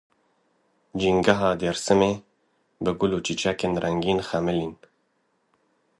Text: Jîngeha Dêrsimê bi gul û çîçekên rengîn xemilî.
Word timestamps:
Jîngeha 1.01 1.51
Dêrsimê 1.59 2.13
bi 2.83 2.91
gul 2.99 3.11
û 3.17 3.19
çîçekên 3.25 3.73
rengîn 3.83 4.19
xemilî. 4.29 4.69